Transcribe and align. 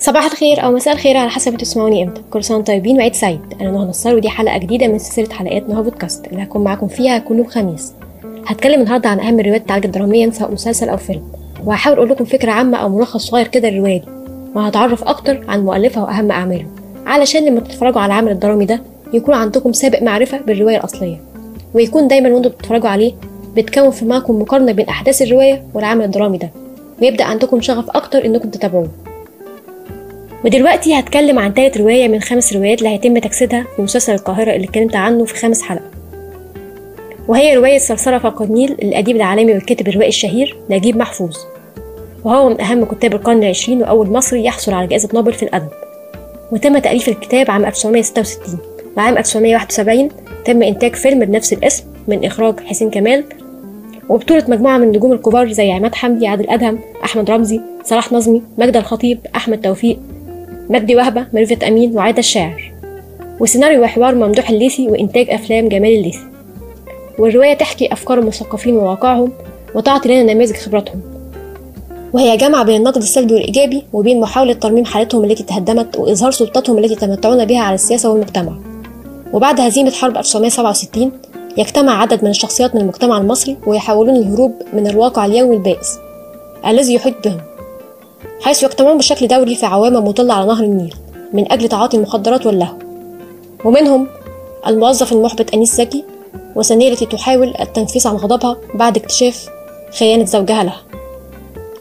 صباح 0.00 0.24
الخير 0.24 0.64
أو 0.64 0.72
مساء 0.72 0.94
الخير 0.94 1.16
على 1.16 1.30
حسب 1.30 1.56
تسمعوني 1.56 2.02
إمتى. 2.02 2.22
كل 2.30 2.44
سنة 2.44 2.60
طيبين 2.60 2.96
وعيد 2.96 3.14
سعيد. 3.14 3.40
أنا 3.60 3.70
نهى 3.70 3.84
نصار 3.84 4.14
ودي 4.14 4.28
حلقة 4.28 4.58
جديدة 4.58 4.88
من 4.88 4.98
سلسلة 4.98 5.34
حلقات 5.34 5.68
نهى 5.68 5.82
بودكاست. 5.82 6.26
اللي 6.26 6.42
هكون 6.42 6.64
معاكم 6.64 6.88
فيها 6.88 7.18
كل 7.18 7.38
يوم 7.38 7.46
خميس. 7.46 7.92
هتكلم 8.46 8.80
النهارده 8.80 9.08
عن 9.08 9.20
أهم 9.20 9.40
الروايات 9.40 9.60
التعالج 9.60 9.86
دراميا 9.86 10.30
سواء 10.30 10.52
مسلسل 10.52 10.88
أو 10.88 10.96
فيلم. 10.96 11.22
وهحاول 11.64 11.96
أقول 11.96 12.10
لكم 12.10 12.24
فكرة 12.24 12.50
عامة 12.50 12.78
أو 12.78 12.88
ملخص 12.88 13.26
صغير 13.26 13.46
كده 13.46 13.70
للرواية 13.70 14.00
دي. 14.00 14.06
وهتعرف 14.54 15.04
أكتر 15.04 15.44
عن 15.48 15.64
مؤلفها 15.64 16.02
وأهم 16.02 16.30
أعماله. 16.30 16.66
علشان 17.06 17.44
لما 17.44 17.60
تتفرجوا 17.60 18.00
على 18.00 18.12
العمل 18.12 18.32
الدرامي 18.32 18.64
ده 18.64 18.82
يكون 19.12 19.34
عندكم 19.34 19.72
سابق 19.72 20.02
معرفة 20.02 20.38
بالرواية 20.38 20.76
الأصلية. 20.76 21.20
ويكون 21.74 22.08
دايما 22.08 22.28
وأنتم 22.28 22.48
بتتفرجوا 22.48 22.88
عليه 22.88 23.12
بتكون 23.56 23.90
في 23.90 24.04
معكم 24.04 24.40
مقارنة 24.40 24.72
بين 24.72 24.88
أحداث 24.88 25.22
الرواية 25.22 25.62
والعمل 25.74 26.04
الدرامي 26.04 26.38
ده. 26.38 26.50
ويبدأ 27.02 27.24
عندكم 27.24 27.60
شغف 27.60 27.90
أكتر 27.90 28.24
إنكم 28.24 28.50
تتابعوه. 28.50 28.88
ودلوقتي 30.44 30.94
هتكلم 30.98 31.38
عن 31.38 31.54
تالت 31.54 31.78
رواية 31.78 32.08
من 32.08 32.20
خمس 32.20 32.52
روايات 32.52 32.78
اللي 32.78 32.88
هيتم 32.90 33.18
تجسيدها 33.18 33.66
في 33.76 33.82
مسلسل 33.82 34.12
القاهرة 34.12 34.52
اللي 34.52 34.66
اتكلمت 34.66 34.96
عنه 34.96 35.24
في 35.24 35.34
خامس 35.34 35.62
حلقة 35.62 35.90
وهي 37.28 37.56
رواية 37.56 37.78
صرصرة 37.78 38.18
فوق 38.18 38.42
النيل 38.42 38.76
للأديب 38.82 39.16
العالمي 39.16 39.52
والكاتب 39.52 39.88
الروائي 39.88 40.08
الشهير 40.08 40.56
نجيب 40.70 40.96
محفوظ. 40.96 41.36
وهو 42.24 42.48
من 42.48 42.60
أهم 42.60 42.84
كتاب 42.84 43.14
القرن 43.14 43.42
العشرين 43.42 43.82
وأول 43.82 44.10
مصري 44.10 44.44
يحصل 44.44 44.72
على 44.72 44.86
جائزة 44.86 45.08
نوبل 45.14 45.32
في 45.32 45.42
الأدب. 45.42 45.68
وتم 46.52 46.78
تأليف 46.78 47.08
الكتاب 47.08 47.50
عام 47.50 47.64
1966 47.64 48.58
وعام 48.96 49.18
1971 49.18 50.08
تم 50.44 50.62
إنتاج 50.62 50.94
فيلم 50.94 51.24
بنفس 51.24 51.52
الاسم 51.52 51.84
من 52.08 52.24
إخراج 52.24 52.60
حسين 52.60 52.90
كمال. 52.90 53.24
وبطولة 54.08 54.44
مجموعة 54.48 54.78
من 54.78 54.84
النجوم 54.84 55.12
الكبار 55.12 55.52
زي 55.52 55.72
عماد 55.72 55.94
حمدي 55.94 56.26
عادل 56.26 56.50
أدهم 56.50 56.78
أحمد 57.04 57.30
رمزي 57.30 57.60
صلاح 57.84 58.12
نظمي 58.12 58.42
مجدة 58.58 58.80
الخطيب 58.80 59.18
أحمد 59.36 59.60
توفيق 59.60 59.98
مجدي 60.70 60.96
وهبة 60.96 61.26
ميرفت 61.32 61.64
أمين 61.64 61.96
وعادة 61.96 62.18
الشاعر. 62.18 62.72
وسيناريو 63.40 63.82
وحوار 63.82 64.14
ممدوح 64.14 64.50
الليثي 64.50 64.88
وإنتاج 64.88 65.30
أفلام 65.30 65.68
جمال 65.68 65.94
الليثي. 65.94 66.26
والرواية 67.18 67.54
تحكي 67.54 67.92
أفكار 67.92 68.18
المثقفين 68.18 68.76
وواقعهم 68.76 69.32
وتعطي 69.74 70.08
لنا 70.08 70.34
نماذج 70.34 70.56
خبراتهم 70.56 71.00
وهي 72.12 72.36
جامعة 72.36 72.64
بين 72.64 72.76
النقد 72.76 72.96
السلبي 72.96 73.34
والإيجابي 73.34 73.82
وبين 73.92 74.20
محاولة 74.20 74.52
ترميم 74.52 74.84
حالتهم 74.84 75.24
التي 75.24 75.42
تهدمت 75.42 75.96
وإظهار 75.96 76.30
سلطتهم 76.30 76.78
التي 76.78 76.92
يتمتعون 76.92 77.44
بها 77.44 77.60
على 77.60 77.74
السياسة 77.74 78.10
والمجتمع. 78.10 78.52
وبعد 79.32 79.60
هزيمة 79.60 79.90
حرب 79.90 80.16
1967 80.16 81.12
يجتمع 81.56 82.02
عدد 82.02 82.24
من 82.24 82.30
الشخصيات 82.30 82.74
من 82.74 82.80
المجتمع 82.80 83.18
المصري 83.18 83.56
ويحاولون 83.66 84.16
الهروب 84.16 84.52
من 84.72 84.86
الواقع 84.86 85.26
اليومي 85.26 85.56
البائس 85.56 85.98
الذي 86.66 86.94
يحيط 86.94 87.14
بهم. 87.24 87.40
حيث 88.42 88.62
يجتمعون 88.62 88.98
بشكل 88.98 89.28
دوري 89.28 89.54
في 89.54 89.66
عوامة 89.66 90.00
مطلة 90.00 90.34
على 90.34 90.46
نهر 90.46 90.64
النيل 90.64 90.94
من 91.32 91.52
أجل 91.52 91.68
تعاطي 91.68 91.96
المخدرات 91.96 92.46
واللهو. 92.46 92.74
ومنهم 93.64 94.06
الموظف 94.66 95.12
المحبط 95.12 95.54
أنيس 95.54 95.74
زكي 95.74 96.04
وسنية 96.56 96.88
التي 96.88 97.06
تحاول 97.06 97.54
التنفيس 97.60 98.06
عن 98.06 98.16
غضبها 98.16 98.56
بعد 98.74 98.96
اكتشاف 98.96 99.48
خيانة 99.98 100.24
زوجها 100.24 100.64
لها. 100.64 100.80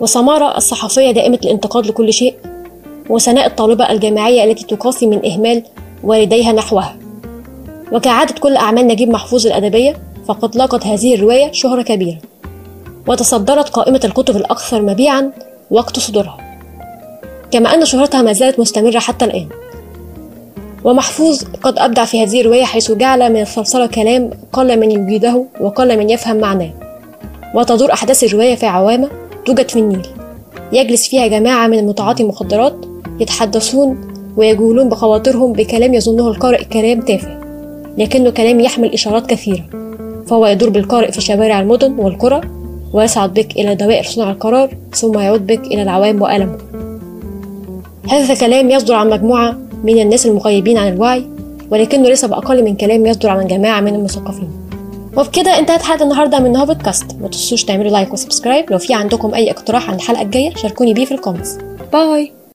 وسمارة 0.00 0.56
الصحفية 0.56 1.10
دائمة 1.10 1.38
الانتقاد 1.44 1.86
لكل 1.86 2.12
شيء 2.12 2.34
وسناء 3.10 3.46
الطالبة 3.46 3.90
الجامعية 3.90 4.44
التي 4.44 4.76
تقاسي 4.76 5.06
من 5.06 5.26
إهمال 5.26 5.62
والديها 6.04 6.52
نحوها. 6.52 6.96
وكعادة 7.92 8.34
كل 8.40 8.56
أعمال 8.56 8.86
نجيب 8.86 9.08
محفوظ 9.08 9.46
الأدبية 9.46 9.96
فقد 10.28 10.56
لاقت 10.56 10.86
هذه 10.86 11.14
الرواية 11.14 11.52
شهرة 11.52 11.82
كبيرة. 11.82 12.18
وتصدرت 13.06 13.68
قائمة 13.68 14.00
الكتب 14.04 14.36
الأكثر 14.36 14.82
مبيعا 14.82 15.32
وقت 15.70 15.98
صدورها. 15.98 16.47
كما 17.50 17.74
أن 17.74 17.84
شهرتها 17.84 18.22
ما 18.22 18.32
زالت 18.32 18.60
مستمرة 18.60 18.98
حتى 18.98 19.24
الآن. 19.24 19.46
ومحفوظ 20.84 21.42
قد 21.62 21.78
أبدع 21.78 22.04
في 22.04 22.22
هذه 22.22 22.40
الرواية 22.40 22.64
حيث 22.64 22.92
جعل 22.92 23.32
من 23.32 23.40
الثرثرة 23.40 23.86
كلام 23.86 24.30
قل 24.52 24.80
من 24.80 24.90
يجيده 24.90 25.44
وقل 25.60 25.98
من 25.98 26.10
يفهم 26.10 26.36
معناه. 26.36 26.70
وتدور 27.54 27.92
أحداث 27.92 28.24
الرواية 28.24 28.54
في 28.54 28.66
عوامة 28.66 29.08
توجد 29.46 29.68
في 29.68 29.78
النيل. 29.78 30.06
يجلس 30.72 31.08
فيها 31.08 31.26
جماعة 31.26 31.66
من 31.66 31.86
متعاطي 31.86 32.22
المخدرات 32.22 32.74
يتحدثون 33.20 34.14
ويجولون 34.36 34.88
بخواطرهم 34.88 35.52
بكلام 35.52 35.94
يظنه 35.94 36.28
القارئ 36.28 36.64
كلام 36.64 37.00
تافه 37.00 37.38
لكنه 37.98 38.30
كلام 38.30 38.60
يحمل 38.60 38.92
إشارات 38.92 39.26
كثيرة. 39.26 39.64
فهو 40.26 40.46
يدور 40.46 40.70
بالقارئ 40.70 41.12
في 41.12 41.20
شوارع 41.20 41.60
المدن 41.60 41.92
والقرى 41.92 42.40
ويصعد 42.92 43.34
بك 43.34 43.50
إلى 43.56 43.74
دوائر 43.74 44.04
صنع 44.04 44.30
القرار 44.30 44.70
ثم 44.94 45.18
يعود 45.18 45.46
بك 45.46 45.60
إلى 45.66 45.82
العوام 45.82 46.22
وألمه. 46.22 46.58
هذا 48.10 48.34
كلام 48.34 48.70
يصدر 48.70 48.94
عن 48.94 49.10
مجموعة 49.10 49.56
من 49.84 49.98
الناس 49.98 50.26
المغيبين 50.26 50.78
عن 50.78 50.92
الوعي 50.92 51.26
ولكنه 51.70 52.08
ليس 52.08 52.24
بأقل 52.24 52.64
من 52.64 52.76
كلام 52.76 53.06
يصدر 53.06 53.28
عن 53.28 53.46
جماعة 53.46 53.80
من 53.80 53.94
المثقفين. 53.94 54.50
وبكده 55.16 55.58
انتهت 55.58 55.82
حلقة 55.82 56.02
النهاردة 56.02 56.38
من 56.38 56.52
نهو 56.52 56.66
بودكاست 56.66 57.06
ما 57.20 57.28
تنسوش 57.28 57.64
تعملوا 57.64 57.90
like 57.90 58.12
و 58.12 58.17
subscribe. 58.17 58.70
لو 58.70 58.78
في 58.78 58.94
عندكم 58.94 59.34
أي 59.34 59.50
اقتراح 59.50 59.90
عن 59.90 59.94
الحلقة 59.94 60.22
الجاية 60.22 60.54
شاركوني 60.54 60.94
بيه 60.94 61.04
في 61.04 61.14
ال 61.14 61.18
comments. 61.18 61.58
bye. 61.92 62.37